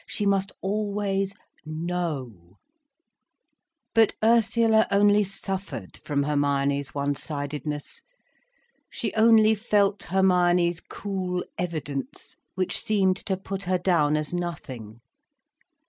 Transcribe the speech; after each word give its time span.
She 0.07 0.25
must 0.25 0.51
always 0.61 1.31
know. 1.63 2.57
But 3.93 4.15
Ursula 4.23 4.87
only 4.89 5.23
suffered 5.23 5.97
from 6.03 6.23
Hermione's 6.23 6.95
one 6.95 7.13
sidedness. 7.13 8.01
She 8.89 9.13
only 9.13 9.53
felt 9.53 10.01
Hermione's 10.01 10.79
cool 10.81 11.45
evidence, 11.55 12.35
which 12.55 12.79
seemed 12.81 13.17
to 13.17 13.37
put 13.37 13.61
her 13.65 13.77
down 13.77 14.17
as 14.17 14.33
nothing. 14.33 15.01